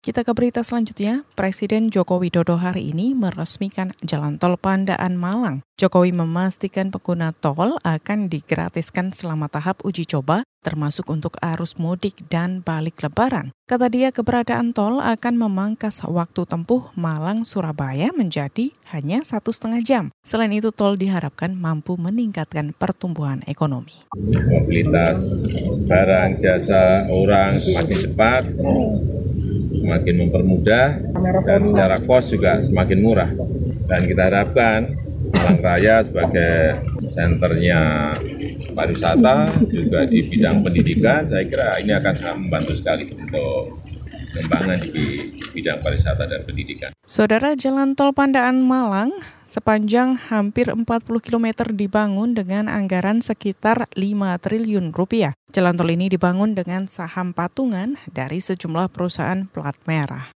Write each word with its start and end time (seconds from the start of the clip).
Kita 0.00 0.24
ke 0.24 0.32
berita 0.32 0.64
selanjutnya, 0.64 1.28
Presiden 1.36 1.92
Joko 1.92 2.24
Widodo 2.24 2.56
hari 2.56 2.88
ini 2.88 3.12
meresmikan 3.12 3.92
jalan 4.00 4.40
tol 4.40 4.56
Pandaan 4.56 5.12
Malang. 5.12 5.60
Jokowi 5.76 6.16
memastikan 6.16 6.88
pengguna 6.88 7.36
tol 7.36 7.76
akan 7.84 8.32
digratiskan 8.32 9.12
selama 9.12 9.52
tahap 9.52 9.84
uji 9.84 10.08
coba, 10.08 10.40
termasuk 10.64 11.12
untuk 11.12 11.36
arus 11.44 11.76
mudik 11.76 12.24
dan 12.32 12.64
balik 12.64 13.04
lebaran. 13.04 13.52
Kata 13.68 13.92
dia, 13.92 14.08
keberadaan 14.08 14.72
tol 14.72 15.04
akan 15.04 15.36
memangkas 15.36 16.00
waktu 16.08 16.48
tempuh 16.48 16.96
Malang-Surabaya 16.96 18.16
menjadi 18.16 18.72
hanya 18.96 19.20
satu 19.20 19.52
setengah 19.52 19.84
jam. 19.84 20.04
Selain 20.24 20.48
itu, 20.48 20.72
tol 20.72 20.96
diharapkan 20.96 21.52
mampu 21.52 22.00
meningkatkan 22.00 22.72
pertumbuhan 22.72 23.44
ekonomi. 23.44 23.92
Mobilitas 24.48 25.44
barang, 25.84 26.40
jasa, 26.40 27.04
orang 27.12 27.52
semakin 27.52 27.96
cepat, 28.00 28.42
semakin 29.80 30.14
mempermudah 30.26 30.86
dan 31.48 31.60
secara 31.64 31.96
kos 32.04 32.36
juga 32.36 32.60
semakin 32.60 32.98
murah. 33.00 33.30
Dan 33.88 34.06
kita 34.06 34.30
harapkan 34.30 34.94
Malang 35.30 35.60
Raya 35.62 36.04
sebagai 36.04 36.84
senternya 37.08 38.12
pariwisata 38.76 39.50
juga 39.68 40.06
di 40.06 40.26
bidang 40.26 40.62
pendidikan, 40.62 41.24
saya 41.24 41.44
kira 41.48 41.80
ini 41.80 41.92
akan 41.96 42.14
sangat 42.14 42.38
membantu 42.38 42.72
sekali 42.76 43.08
untuk 43.14 43.80
pengembangan 44.30 44.78
di 44.90 45.06
bidang 45.50 45.82
pariwisata 45.84 46.24
dan 46.26 46.46
pendidikan. 46.46 46.90
Saudara 47.04 47.58
Jalan 47.58 47.98
Tol 47.98 48.14
Pandaan 48.14 48.62
Malang 48.62 49.10
sepanjang 49.42 50.14
hampir 50.30 50.70
40 50.70 50.86
km 51.20 51.66
dibangun 51.74 52.38
dengan 52.38 52.70
anggaran 52.70 53.18
sekitar 53.18 53.90
5 53.98 53.98
triliun 54.40 54.94
rupiah. 54.94 55.34
Jalan 55.50 55.74
tol 55.74 55.90
ini 55.90 56.06
dibangun 56.06 56.54
dengan 56.54 56.86
saham 56.86 57.34
patungan 57.34 57.98
dari 58.06 58.38
sejumlah 58.38 58.94
perusahaan 58.94 59.50
plat 59.50 59.74
merah. 59.90 60.30